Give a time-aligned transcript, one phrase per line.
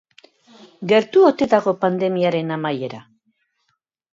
[0.91, 3.03] Gertu ote dago pandemiaren amaiera?